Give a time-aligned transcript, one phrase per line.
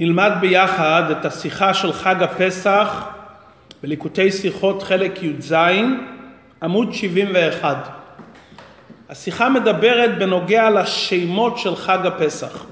[0.00, 3.04] נלמד ביחד את השיחה של חג הפסח
[3.82, 5.54] בליקוטי שיחות חלק י"ז,
[6.62, 7.88] עמוד 71.
[9.08, 12.64] השיחה מדברת בנוגע לשמות של חג הפסח.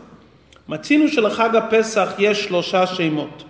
[0.68, 3.44] מצינו שלחג הפסח יש שלושה שמות.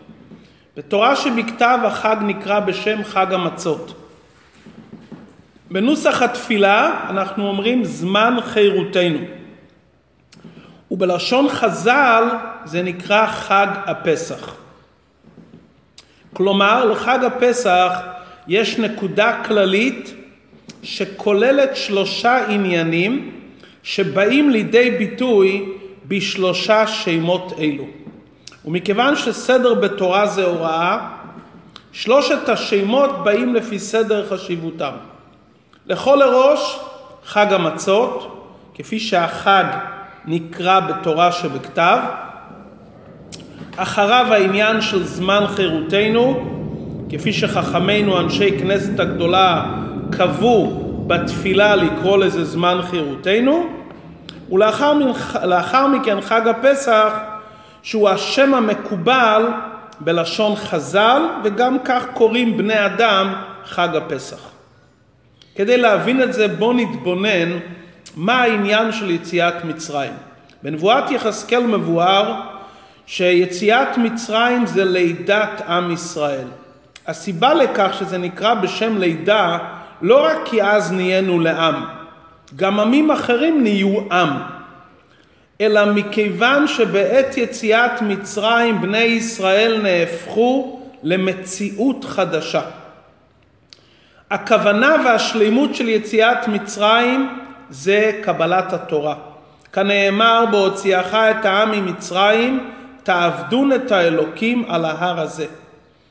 [0.77, 3.95] בתורה שבכתב החג נקרא בשם חג המצות.
[5.71, 9.19] בנוסח התפילה אנחנו אומרים זמן חירותנו.
[10.91, 12.25] ובלשון חז"ל
[12.65, 14.55] זה נקרא חג הפסח.
[16.33, 17.93] כלומר, לחג הפסח
[18.49, 20.15] יש נקודה כללית
[20.83, 23.31] שכוללת שלושה עניינים
[23.83, 25.69] שבאים לידי ביטוי
[26.09, 27.85] בשלושה שמות אלו.
[28.65, 31.09] ומכיוון שסדר בתורה זה הוראה,
[31.93, 34.93] שלושת השמות באים לפי סדר חשיבותם.
[35.87, 36.79] לכל הראש
[37.25, 38.33] חג המצות,
[38.75, 39.65] כפי שהחג
[40.27, 41.99] נקרא בתורה שבכתב,
[43.77, 46.53] אחריו העניין של זמן חירותנו,
[47.09, 49.65] כפי שחכמינו אנשי כנסת הגדולה
[50.11, 53.67] קבעו בתפילה לקרוא לזה זמן חירותנו,
[54.53, 57.13] ולאחר מכן חג הפסח
[57.83, 59.47] שהוא השם המקובל
[60.01, 64.39] בלשון חז"ל וגם כך קוראים בני אדם חג הפסח.
[65.55, 67.59] כדי להבין את זה בואו נתבונן
[68.17, 70.13] מה העניין של יציאת מצרים.
[70.63, 72.41] בנבואת יחזקאל מבואר
[73.07, 76.47] שיציאת מצרים זה לידת עם ישראל.
[77.07, 79.59] הסיבה לכך שזה נקרא בשם לידה
[80.03, 81.85] לא רק כי אז נהיינו לעם,
[82.57, 84.29] גם עמים אחרים נהיו עם,
[85.61, 92.63] אלא מכיוון שבעת יציאת מצרים בני ישראל נהפכו למציאות חדשה.
[94.31, 99.15] הכוונה והשלימות של יציאת מצרים זה קבלת התורה.
[99.73, 102.71] כנאמר בהוציאך את העם ממצרים,
[103.03, 105.47] תעבדון את האלוקים על ההר הזה.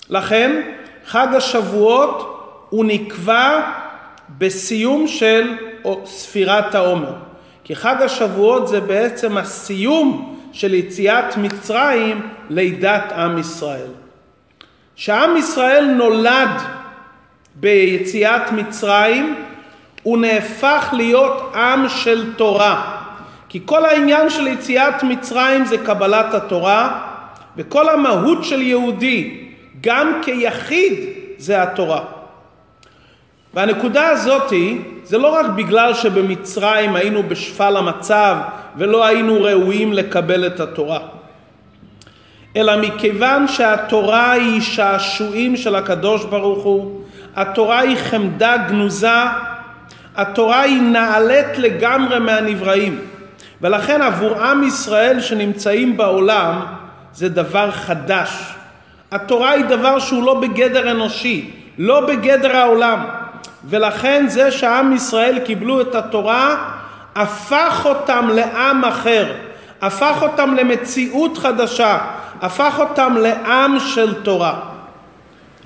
[0.09, 0.62] לכן
[1.06, 3.72] חג השבועות הוא נקבע
[4.38, 5.53] בסיום של
[6.06, 7.13] ספירת העומר.
[7.63, 13.91] כי חג השבועות זה בעצם הסיום של יציאת מצרים לידת עם ישראל.
[14.96, 16.62] כשעם ישראל נולד
[17.56, 19.35] ביציאת מצרים,
[20.05, 23.01] הוא נהפך להיות עם של תורה.
[23.49, 26.99] כי כל העניין של יציאת מצרים זה קבלת התורה,
[27.57, 29.38] וכל המהות של יהודי,
[29.81, 30.93] גם כיחיד,
[31.38, 32.01] זה התורה.
[33.53, 38.37] והנקודה הזאתי, זה לא רק בגלל שבמצרים היינו בשפל המצב
[38.77, 40.99] ולא היינו ראויים לקבל את התורה,
[42.55, 47.01] אלא מכיוון שהתורה היא שעשועים של הקדוש ברוך הוא,
[47.35, 49.17] התורה היא חמדה גנוזה,
[50.18, 53.00] התורה היא נעלית לגמרי מהנבראים.
[53.62, 56.66] ולכן עבור עם ישראל שנמצאים בעולם
[57.14, 58.56] זה דבר חדש.
[59.12, 63.06] התורה היא דבר שהוא לא בגדר אנושי, לא בגדר העולם.
[63.66, 66.72] ולכן זה שעם ישראל קיבלו את התורה
[67.16, 69.34] הפך אותם לעם אחר,
[69.82, 71.97] הפך אותם למציאות חדשה,
[72.42, 74.59] הפך אותם לעם של תורה.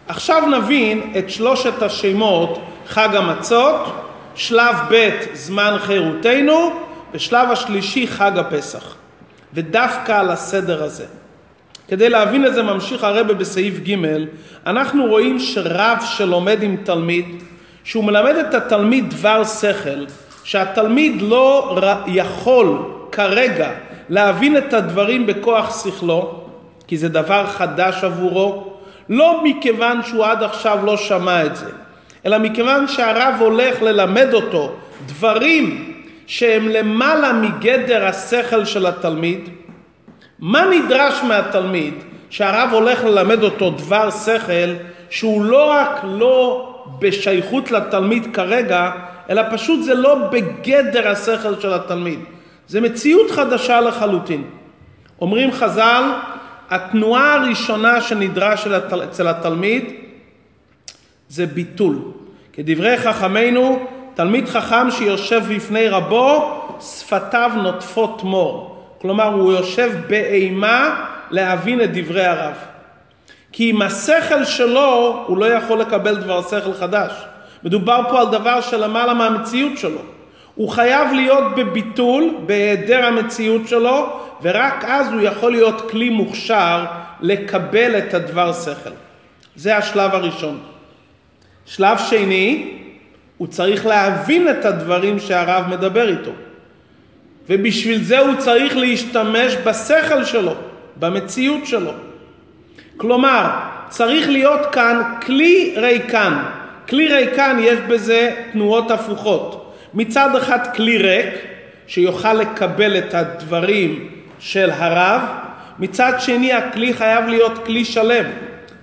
[0.07, 4.08] עכשיו נבין את שלושת השמות חג המצות,
[4.39, 6.71] שלב ב' זמן חירותנו
[7.13, 8.95] ושלב השלישי חג הפסח.
[9.53, 11.05] ודווקא על הסדר הזה.
[11.87, 13.95] כדי להבין את זה ממשיך הרבה בסעיף ג'
[14.65, 17.25] אנחנו רואים שרב שלומד עם תלמיד
[17.83, 20.05] שהוא מלמד את התלמיד דבר שכל
[20.43, 21.77] שהתלמיד לא
[22.07, 22.77] יכול
[23.11, 23.71] כרגע
[24.09, 26.41] להבין את הדברים בכוח שכלו
[26.87, 28.73] כי זה דבר חדש עבורו
[29.09, 31.71] לא מכיוון שהוא עד עכשיו לא שמע את זה
[32.25, 34.75] אלא מכיוון שהרב הולך ללמד אותו
[35.05, 35.93] דברים
[36.27, 39.49] שהם למעלה מגדר השכל של התלמיד,
[40.39, 41.93] מה נדרש מהתלמיד
[42.29, 44.73] שהרב הולך ללמד אותו דבר שכל
[45.09, 46.65] שהוא לא רק לא
[46.99, 48.91] בשייכות לתלמיד כרגע,
[49.29, 52.19] אלא פשוט זה לא בגדר השכל של התלמיד.
[52.67, 54.43] זה מציאות חדשה לחלוטין.
[55.21, 56.03] אומרים חז"ל,
[56.69, 59.93] התנועה הראשונה שנדרש אצל התלמיד
[61.29, 61.99] זה ביטול.
[62.53, 63.79] כדברי חכמינו,
[64.13, 68.85] תלמיד חכם שיושב בפני רבו, שפתיו נוטפות מור.
[69.01, 72.55] כלומר, הוא יושב באימה להבין את דברי הרב.
[73.51, 77.11] כי עם השכל שלו, הוא לא יכול לקבל דבר שכל חדש.
[77.63, 80.01] מדובר פה על דבר שלמעלה מהמציאות שלו.
[80.55, 86.85] הוא חייב להיות בביטול, בהיעדר המציאות שלו, ורק אז הוא יכול להיות כלי מוכשר
[87.21, 88.89] לקבל את הדבר שכל.
[89.55, 90.59] זה השלב הראשון.
[91.69, 92.71] שלב שני,
[93.37, 96.31] הוא צריך להבין את הדברים שהרב מדבר איתו.
[97.49, 100.53] ובשביל זה הוא צריך להשתמש בשכל שלו,
[100.99, 101.91] במציאות שלו.
[102.97, 103.49] כלומר,
[103.89, 106.33] צריך להיות כאן כלי ריקן.
[106.89, 109.73] כלי ריקן יש בזה תנועות הפוכות.
[109.93, 111.33] מצד אחד כלי ריק,
[111.87, 115.21] שיוכל לקבל את הדברים של הרב,
[115.79, 118.25] מצד שני הכלי חייב להיות כלי שלם,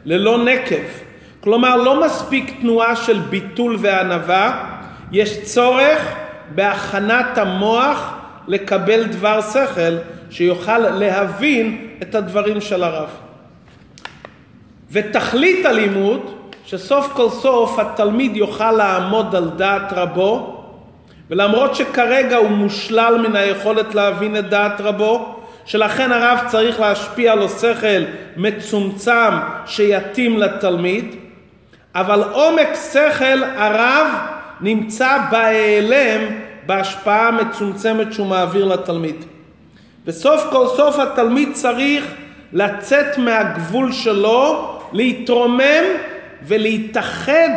[0.05, 1.06] ללא נקב.
[1.47, 4.65] כלומר, לא מספיק תנועה של ביטול וענווה,
[5.13, 6.15] יש צורך
[6.55, 8.15] בהכנת המוח
[8.49, 9.97] לקבל דבר שכל
[10.31, 13.09] שיוכל להבין את הדברים של הרב.
[14.91, 16.35] ותכלית הלימוד,
[16.65, 20.65] שסוף כל סוף התלמיד יוכל לעמוד על דעת רבו,
[21.31, 27.49] ולמרות שכרגע הוא מושלל מן היכולת להבין את דעת רבו, שלכן הרב צריך להשפיע לו
[27.49, 28.03] שכל
[28.37, 29.33] מצומצם
[29.67, 31.26] שיתאים לתלמיד,
[31.97, 34.07] אבל עומק שכל הרב
[34.61, 36.21] נמצא בהיעלם
[36.67, 39.25] בהשפעה המצומצמת שהוא מעביר לתלמיד.
[40.07, 42.05] וסוף כל סוף התלמיד צריך
[42.53, 45.85] לצאת מהגבול שלו, להתרומם
[46.43, 47.51] ולהתאחד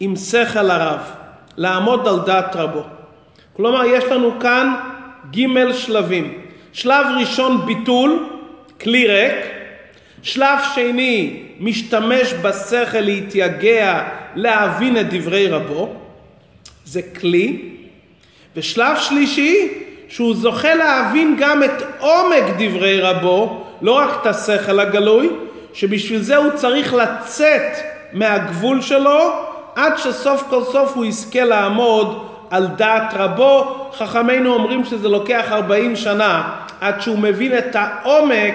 [0.00, 1.00] עם שכל הרב,
[1.56, 2.82] לעמוד על דעת רבו.
[3.52, 4.74] כלומר, יש לנו כאן
[5.36, 6.38] ג' שלבים.
[6.72, 8.26] שלב ראשון ביטול,
[8.80, 9.44] כלי ריק.
[10.22, 14.02] שלב שני, משתמש בשכל להתייגע,
[14.34, 15.88] להבין את דברי רבו.
[16.84, 17.62] זה כלי.
[18.56, 19.68] ושלב שלישי,
[20.08, 25.28] שהוא זוכה להבין גם את עומק דברי רבו, לא רק את השכל הגלוי,
[25.74, 27.76] שבשביל זה הוא צריך לצאת
[28.12, 29.32] מהגבול שלו,
[29.74, 33.88] עד שסוף כל סוף הוא יזכה לעמוד על דעת רבו.
[33.98, 38.54] חכמינו אומרים שזה לוקח 40 שנה עד שהוא מבין את העומק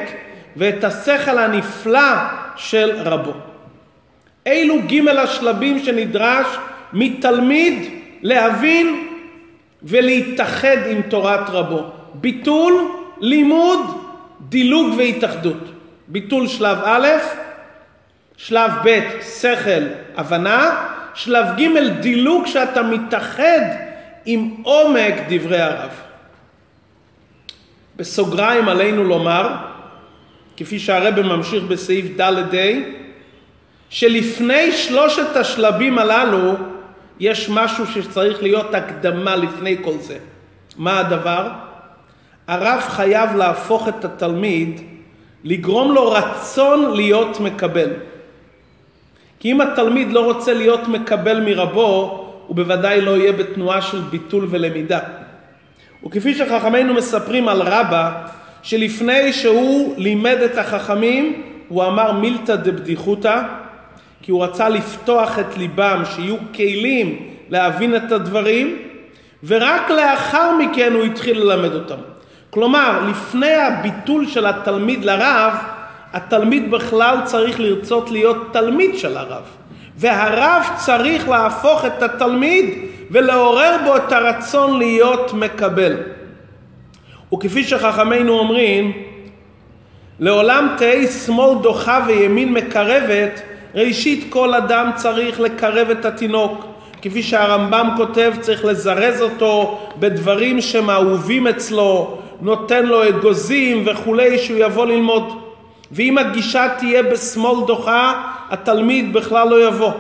[0.58, 2.10] ואת השכל הנפלא
[2.58, 3.34] של רבו.
[4.46, 6.48] אילו ג' השלבים שנדרש
[6.94, 7.90] מתלמיד
[8.22, 9.08] להבין
[9.84, 11.84] ולהתאחד עם תורת רבו.
[12.14, 13.80] ביטול, לימוד,
[14.50, 15.72] דילוג והתאחדות.
[16.08, 17.08] ביטול שלב א',
[18.38, 19.00] שלב ב',
[19.42, 19.84] שכל,
[20.18, 23.62] הבנה, שלב ג', דילוג שאתה מתאחד
[24.26, 25.90] עם עומק דברי הרב.
[27.96, 29.56] בסוגריים עלינו לומר,
[30.58, 32.98] כפי שהרבא ממשיך בסעיף ד' ה',
[33.90, 36.54] שלפני שלושת השלבים הללו
[37.20, 40.18] יש משהו שצריך להיות הקדמה לפני כל זה.
[40.78, 41.50] מה הדבר?
[42.48, 44.82] הרב חייב להפוך את התלמיד,
[45.44, 47.90] לגרום לו רצון להיות מקבל.
[49.40, 54.48] כי אם התלמיד לא רוצה להיות מקבל מרבו, הוא בוודאי לא יהיה בתנועה של ביטול
[54.50, 55.00] ולמידה.
[56.06, 58.28] וכפי שחכמינו מספרים על רבא,
[58.68, 63.42] שלפני שהוא לימד את החכמים, הוא אמר מילתא דבדיחותא,
[64.22, 68.78] כי הוא רצה לפתוח את ליבם, שיהיו כלים להבין את הדברים,
[69.44, 71.96] ורק לאחר מכן הוא התחיל ללמד אותם.
[72.50, 75.54] כלומר, לפני הביטול של התלמיד לרב,
[76.14, 79.44] התלמיד בכלל צריך לרצות להיות תלמיד של הרב.
[79.98, 82.66] והרב צריך להפוך את התלמיד
[83.12, 86.17] ולעורר בו את הרצון להיות מקבל.
[87.34, 88.92] וכפי שחכמינו אומרים,
[90.20, 93.42] לעולם תהא שמאל דוחה וימין מקרבת,
[93.76, 96.66] ראשית כל אדם צריך לקרב את התינוק.
[97.02, 104.58] כפי שהרמב"ם כותב, צריך לזרז אותו בדברים שהם אהובים אצלו, נותן לו אגוזים וכולי, שהוא
[104.60, 105.42] יבוא ללמוד.
[105.92, 109.92] ואם הגישה תהיה בשמאל דוחה, התלמיד בכלל לא יבוא.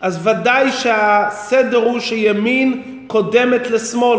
[0.00, 4.18] אז ודאי שהסדר הוא שימין קודמת לשמאל.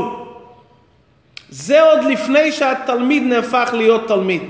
[1.50, 4.42] זה עוד לפני שהתלמיד נהפך להיות תלמיד.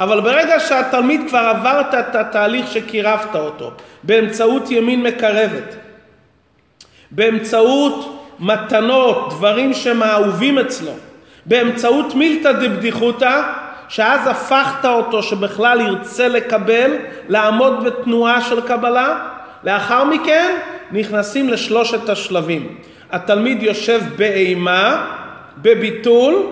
[0.00, 3.70] אבל ברגע שהתלמיד כבר עברת את התהליך שקירבת אותו,
[4.02, 5.76] באמצעות ימין מקרבת,
[7.10, 10.92] באמצעות מתנות, דברים שהם אהובים אצלו,
[11.46, 13.42] באמצעות מילתא דבדיחותא,
[13.88, 16.92] שאז הפכת אותו שבכלל ירצה לקבל,
[17.28, 19.28] לעמוד בתנועה של קבלה,
[19.64, 20.56] לאחר מכן
[20.92, 22.76] נכנסים לשלושת השלבים.
[23.12, 25.06] התלמיד יושב באימה,
[25.62, 26.46] בביטול,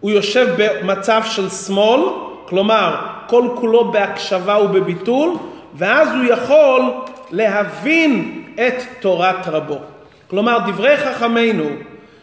[0.00, 2.00] הוא יושב במצב של שמאל,
[2.48, 5.32] כלומר כל כולו בהקשבה ובביטול,
[5.74, 6.82] ואז הוא יכול
[7.30, 9.78] להבין את תורת רבו.
[10.26, 11.64] כלומר דברי חכמינו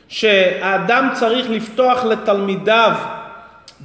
[0.08, 2.92] שהאדם צריך לפתוח לתלמידיו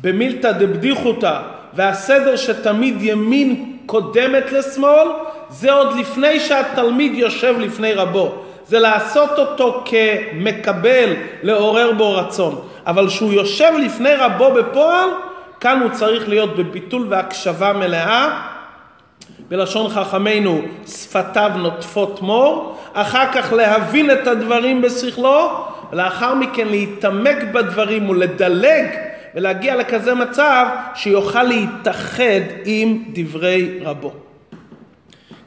[0.01, 1.41] במילתא דבדיחותא
[1.75, 5.09] והסדר שתמיד ימין קודמת לשמאל
[5.49, 12.69] זה עוד לפני שהתלמיד יושב לפני רבו זה לעשות אותו כמקבל, לעורר בו רצון.
[12.87, 15.09] אבל כשהוא יושב לפני רבו בפועל
[15.61, 18.43] כאן הוא צריך להיות בביטול והקשבה מלאה.
[19.49, 28.11] בלשון חכמינו שפתיו נוטפות מור, אחר כך להבין את הדברים בשכלו, לאחר מכן להתעמק בדברים
[28.11, 28.87] ולדלג
[29.35, 34.13] ולהגיע לכזה מצב שיוכל להתאחד עם דברי רבו.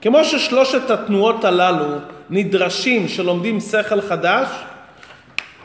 [0.01, 1.85] כמו ששלושת התנועות הללו
[2.29, 4.47] נדרשים שלומדים שכל חדש,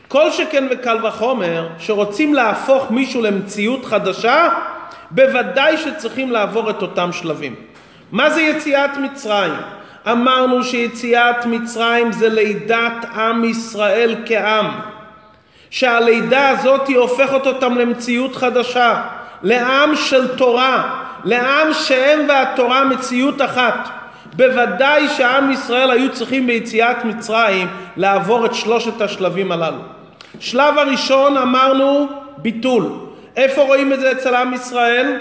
[0.08, 4.48] כל שכן וקל וחומר שרוצים להפוך מישהו למציאות חדשה,
[5.10, 7.54] בוודאי שצריכים לעבור את אותם שלבים.
[8.12, 9.52] מה זה יציאת מצרים?
[10.10, 14.66] אמרנו שיציאת מצרים זה לידת עם ישראל כעם.
[15.70, 19.02] שהלידה הזאת היא הופכת אותם למציאות חדשה,
[19.42, 24.03] לעם של תורה, לעם שהם והתורה מציאות אחת.
[24.36, 29.80] בוודאי שעם ישראל היו צריכים ביציאת מצרים לעבור את שלושת השלבים הללו.
[30.40, 32.92] שלב הראשון אמרנו ביטול.
[33.36, 35.18] איפה רואים את זה אצל עם ישראל?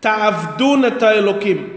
[0.00, 1.68] תעבדון את האלוקים.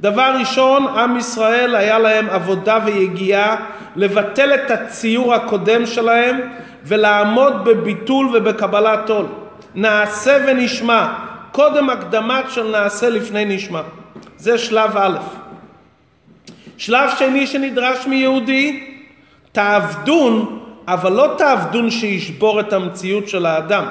[0.00, 3.56] דבר ראשון, עם ישראל היה להם עבודה ויגיעה
[3.96, 6.40] לבטל את הציור הקודם שלהם
[6.84, 9.26] ולעמוד בביטול ובקבלת עול.
[9.74, 11.06] נעשה ונשמע,
[11.52, 13.80] קודם הקדמת של נעשה לפני נשמע.
[14.36, 15.18] זה שלב א'.
[16.76, 18.84] שלב שני שנדרש מיהודי,
[19.52, 23.84] תעבדון, אבל לא תעבדון שישבור את המציאות של האדם.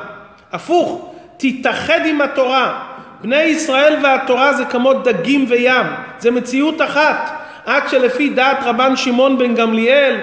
[0.51, 2.83] הפוך, תתאחד עם התורה.
[3.21, 5.85] בני ישראל והתורה זה כמו דגים וים,
[6.19, 7.31] זה מציאות אחת.
[7.65, 10.15] עד שלפי דעת רבן שמעון בן גמליאל,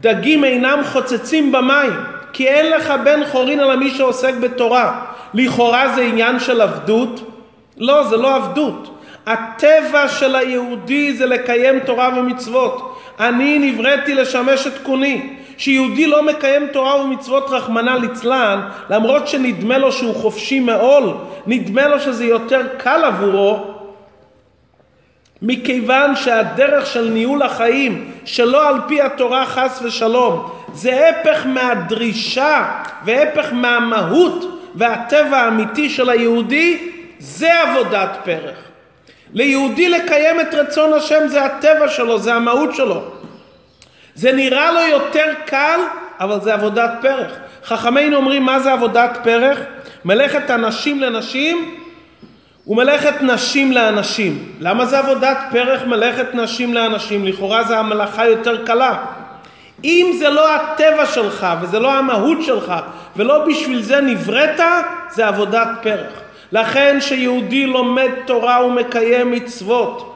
[0.00, 1.92] דגים אינם חוצצים במים,
[2.32, 5.04] כי אין לך בן חורין אלא מי שעוסק בתורה.
[5.34, 7.32] לכאורה זה עניין של עבדות?
[7.78, 9.01] לא, זה לא עבדות.
[9.26, 12.98] הטבע של היהודי זה לקיים תורה ומצוות.
[13.20, 15.36] אני נבראתי לשמש את קוני.
[15.58, 18.60] שיהודי לא מקיים תורה ומצוות רחמנא ליצלן,
[18.90, 21.14] למרות שנדמה לו שהוא חופשי מעול,
[21.46, 23.72] נדמה לו שזה יותר קל עבורו,
[25.42, 32.68] מכיוון שהדרך של ניהול החיים שלא על פי התורה חס ושלום זה הפך מהדרישה
[33.04, 38.71] והפך מהמהות והטבע האמיתי של היהודי זה עבודת פרח.
[39.34, 43.02] ליהודי לקיים את רצון השם זה הטבע שלו, זה המהות שלו.
[44.14, 45.80] זה נראה לו יותר קל,
[46.20, 47.32] אבל זה עבודת פרח.
[47.64, 49.58] חכמינו אומרים מה זה עבודת פרח?
[50.04, 51.74] מלאכת אנשים לנשים
[52.66, 54.52] ומלאכת נשים לאנשים.
[54.60, 57.26] למה זה עבודת פרח מלאכת נשים לאנשים?
[57.26, 59.04] לכאורה זה המלאכה יותר קלה.
[59.84, 62.74] אם זה לא הטבע שלך וזה לא המהות שלך
[63.16, 64.60] ולא בשביל זה נבראת,
[65.10, 66.21] זה עבודת פרח.
[66.52, 70.08] לכן שיהודי לומד תורה ומקיים מצוות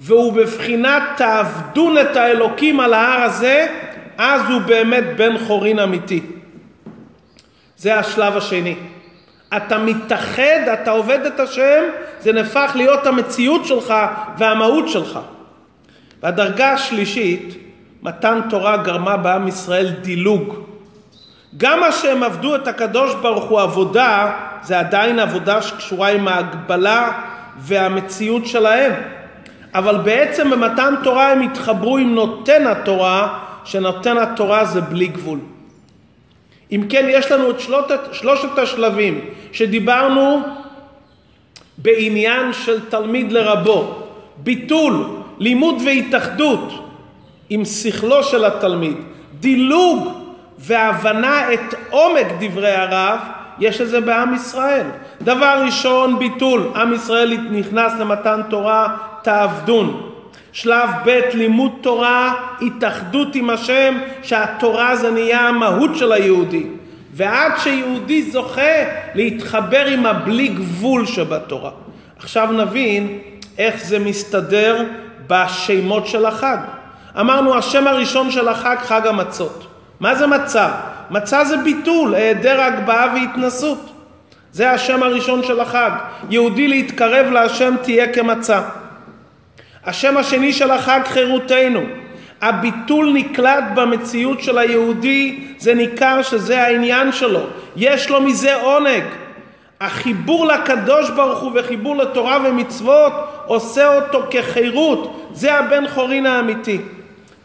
[0.00, 3.66] והוא בבחינת תעבדון את האלוקים על ההר הזה,
[4.18, 6.20] אז הוא באמת בן חורין אמיתי.
[7.76, 8.74] זה השלב השני.
[9.56, 11.82] אתה מתאחד, אתה עובד את השם,
[12.20, 13.94] זה נהפך להיות המציאות שלך
[14.38, 15.18] והמהות שלך.
[16.22, 17.54] והדרגה השלישית,
[18.02, 20.54] מתן תורה גרמה בעם ישראל דילוג.
[21.56, 24.32] גם מה שהם עבדו את הקדוש ברוך הוא עבודה,
[24.62, 27.12] זה עדיין עבודה שקשורה עם ההגבלה
[27.58, 28.92] והמציאות שלהם.
[29.74, 35.38] אבל בעצם במתן תורה הם התחברו עם נותן התורה, שנותן התורה זה בלי גבול.
[36.72, 39.20] אם כן, יש לנו את שלושת, שלושת השלבים
[39.52, 40.42] שדיברנו
[41.78, 44.02] בעניין של תלמיד לרבו,
[44.36, 45.06] ביטול,
[45.38, 46.72] לימוד והתאחדות
[47.50, 48.96] עם שכלו של התלמיד,
[49.40, 50.08] דילוג
[50.58, 53.18] והבנה את עומק דברי הרב,
[53.58, 54.86] יש את זה בעם ישראל.
[55.22, 56.68] דבר ראשון, ביטול.
[56.76, 60.08] עם ישראל נכנס למתן תורה תעבדון.
[60.52, 66.66] שלב ב' לימוד תורה, התאחדות עם השם, שהתורה זה נהיה המהות של היהודי.
[67.12, 68.82] ועד שיהודי זוכה
[69.14, 71.70] להתחבר עם הבלי גבול שבתורה.
[72.18, 73.18] עכשיו נבין
[73.58, 74.84] איך זה מסתדר
[75.26, 76.56] בשמות של החג.
[77.20, 79.66] אמרנו השם הראשון של החג חג המצות.
[80.00, 80.70] מה זה מצה?
[81.12, 83.92] מצה זה ביטול, היעדר הגבהה והתנסות.
[84.52, 85.90] זה השם הראשון של החג.
[86.30, 88.60] יהודי להתקרב להשם תהיה כמצה.
[89.86, 91.82] השם השני של החג חירותנו.
[92.42, 97.46] הביטול נקלט במציאות של היהודי, זה ניכר שזה העניין שלו.
[97.76, 99.04] יש לו מזה עונג.
[99.80, 103.12] החיבור לקדוש ברוך הוא וחיבור לתורה ומצוות
[103.46, 105.30] עושה אותו כחירות.
[105.32, 106.78] זה הבן חורין האמיתי.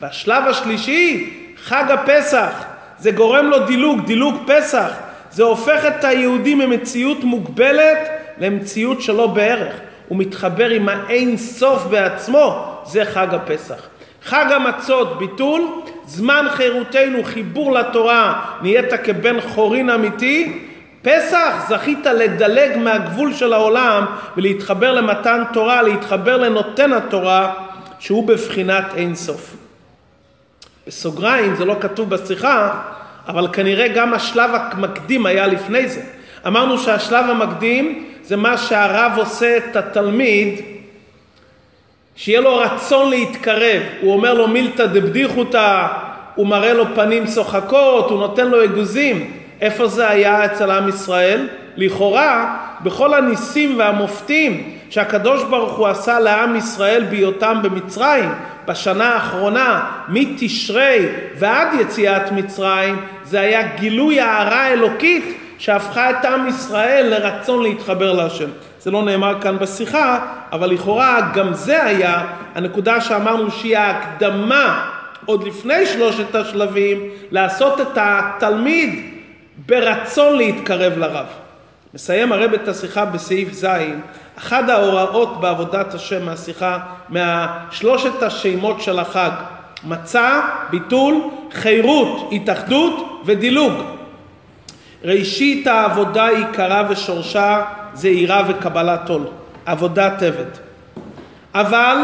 [0.01, 1.33] והשלב השלישי,
[1.63, 2.76] חג הפסח.
[2.99, 4.91] זה גורם לו דילוג, דילוג פסח.
[5.31, 7.97] זה הופך את היהודי ממציאות מוגבלת
[8.39, 9.73] למציאות שלא בערך.
[10.07, 13.87] הוא מתחבר עם האין סוף בעצמו, זה חג הפסח.
[14.23, 15.61] חג המצות, ביטול,
[16.05, 20.63] זמן חירותנו, חיבור לתורה, נהיית כבן חורין אמיתי.
[21.01, 24.05] פסח, זכית לדלג מהגבול של העולם
[24.37, 27.53] ולהתחבר למתן תורה, להתחבר לנותן התורה,
[27.99, 29.66] שהוא בבחינת אין סוף.
[30.87, 32.81] בסוגריים, זה לא כתוב בשיחה,
[33.27, 36.01] אבל כנראה גם השלב המקדים היה לפני זה.
[36.47, 40.61] אמרנו שהשלב המקדים זה מה שהרב עושה את התלמיד,
[42.15, 43.81] שיהיה לו רצון להתקרב.
[44.01, 45.87] הוא אומר לו מילתא דבדיחותא,
[46.35, 49.31] הוא מראה לו פנים צוחקות, הוא נותן לו אגוזים.
[49.61, 51.47] איפה זה היה אצל עם ישראל?
[51.77, 58.29] לכאורה, בכל הניסים והמופתים שהקדוש ברוך הוא עשה לעם ישראל בהיותם במצרים,
[58.67, 61.05] בשנה האחרונה, מתשרי
[61.39, 68.49] ועד יציאת מצרים, זה היה גילוי הערה אלוקית שהפכה את עם ישראל לרצון להתחבר להשם.
[68.79, 70.19] זה לא נאמר כאן בשיחה,
[70.51, 74.89] אבל לכאורה גם זה היה הנקודה שאמרנו שהיא ההקדמה
[75.25, 79.11] עוד לפני שלושת השלבים, לעשות את התלמיד
[79.65, 81.46] ברצון להתקרב לרב.
[81.97, 83.67] מסיים הרב את השיחה בסעיף ז',
[84.37, 89.29] אחד ההוראות בעבודת השם מהשיחה, מהשלושת השמות של החג,
[89.83, 91.15] מצה, ביטול,
[91.51, 93.73] חירות, התאחדות ודילוג.
[95.03, 97.63] ראשית העבודה עיקרה ושורשה
[97.93, 99.23] זה יראה וקבלת עול,
[99.65, 100.51] עבודת עבד.
[101.53, 101.97] אבל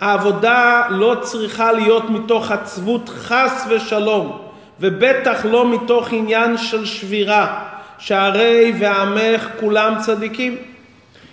[0.00, 4.38] העבודה לא צריכה להיות מתוך עצבות חס ושלום,
[4.80, 7.73] ובטח לא מתוך עניין של שבירה,
[8.04, 10.56] שהרי ועמך כולם צדיקים.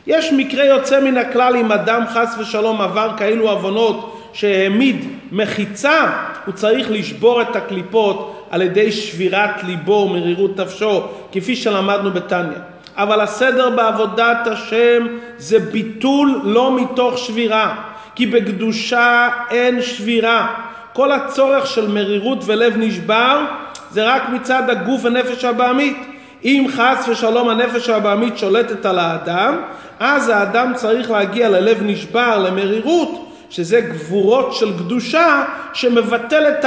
[0.07, 6.11] יש מקרה יוצא מן הכלל אם אדם חס ושלום עבר כאלו עוונות שהעמיד מחיצה,
[6.45, 12.57] הוא צריך לשבור את הקליפות על ידי שבירת ליבו ומרירות נפשו, כפי שלמדנו בתניא.
[12.97, 17.75] אבל הסדר בעבודת השם זה ביטול לא מתוך שבירה,
[18.15, 20.53] כי בקדושה אין שבירה.
[20.93, 23.45] כל הצורך של מרירות ולב נשבר
[23.91, 25.97] זה רק מצד הגוף ונפש הבעמית.
[26.43, 29.61] אם חס ושלום הנפש הבעמית שולטת על האדם,
[29.99, 35.43] אז האדם צריך להגיע ללב נשבר, למרירות, שזה גבורות של קדושה
[35.73, 36.65] שמבטל את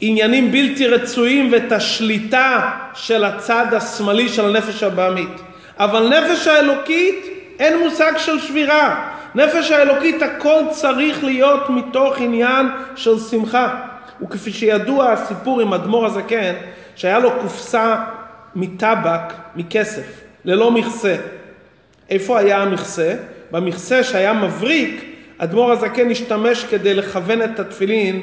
[0.00, 5.40] העניינים בלתי רצויים ואת השליטה של הצד השמאלי של הנפש הבעמית.
[5.78, 7.26] אבל נפש האלוקית
[7.58, 9.08] אין מושג של שבירה.
[9.34, 13.74] נפש האלוקית הכל צריך להיות מתוך עניין של שמחה.
[14.22, 16.52] וכפי שידוע הסיפור עם אדמו"ר הזקן,
[16.96, 17.96] שהיה לו קופסה
[18.54, 21.16] מטבק, מכסף, ללא מכסה.
[22.10, 23.14] איפה היה המכסה?
[23.50, 25.04] במכסה שהיה מבריק,
[25.38, 28.22] אדמו"ר הזקן השתמש כדי לכוון את התפילין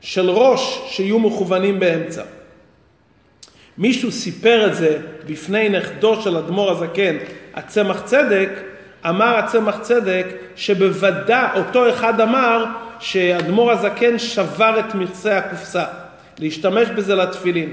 [0.00, 2.22] של ראש שיהיו מכוונים באמצע.
[3.78, 7.16] מישהו סיפר את זה בפני נכדו של אדמו"ר הזקן,
[7.54, 8.48] הצמח צדק,
[9.08, 10.26] אמר הצמח צדק
[10.56, 12.64] שבוודא, אותו אחד אמר
[13.00, 15.84] שאדמו"ר הזקן שבר את מכסה הקופסה,
[16.38, 17.72] להשתמש בזה לתפילין.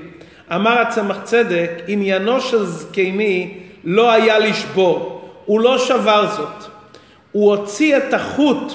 [0.55, 6.63] אמר הצמח צדק, עניינו של זקני לא היה לשבור, הוא לא שבר זאת.
[7.31, 8.73] הוא הוציא את החוט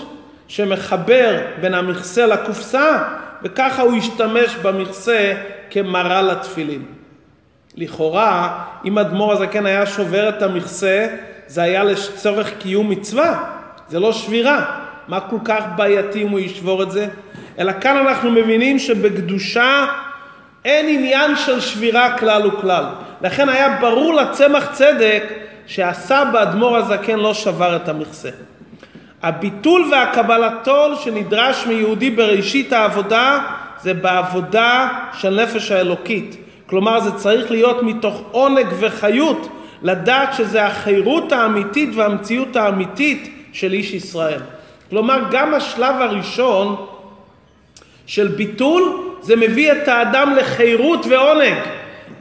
[0.48, 3.02] שמחבר בין המכסה לקופסה,
[3.42, 5.34] וככה הוא השתמש במכסה
[5.70, 6.82] כמראה לתפילין.
[7.76, 11.06] לכאורה, אם אדמו"ר הזקן היה שובר את המכסה,
[11.46, 13.44] זה היה לצורך קיום מצווה,
[13.88, 14.80] זה לא שבירה.
[15.08, 17.08] מה כל כך בעייתי אם הוא ישבור את זה?
[17.58, 19.86] אלא כאן אנחנו מבינים שבקדושה
[20.68, 22.84] אין עניין של שבירה כלל וכלל.
[23.20, 25.22] לכן היה ברור לצמח צדק
[25.66, 28.28] שהסבא אדמו"ר הזקן לא שבר את המכסה.
[29.22, 33.40] הביטול והקבלתו שנדרש מיהודי בראשית העבודה
[33.82, 36.36] זה בעבודה של נפש האלוקית.
[36.66, 39.48] כלומר זה צריך להיות מתוך עונג וחיות
[39.82, 44.40] לדעת שזה החירות האמיתית והמציאות האמיתית של איש ישראל.
[44.90, 46.86] כלומר, גם השלב הראשון
[48.06, 51.58] של ביטול, זה מביא את האדם לחירות ועונג.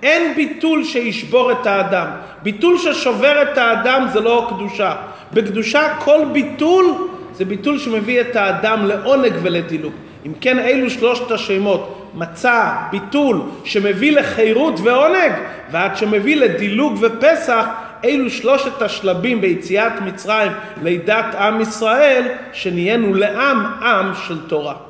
[0.03, 2.07] אין ביטול שישבור את האדם.
[2.43, 4.95] ביטול ששובר את האדם זה לא קדושה.
[5.33, 6.85] בקדושה כל ביטול
[7.33, 9.93] זה ביטול שמביא את האדם לעונג ולדילוג.
[10.25, 15.31] אם כן, אלו שלושת השמות, מצה, ביטול, שמביא לחירות ועונג,
[15.71, 17.65] ועד שמביא לדילוג ופסח,
[18.05, 20.51] אלו שלושת השלבים ביציאת מצרים
[20.83, 24.86] לידת עם ישראל, שנהיינו לעם עם של תורה.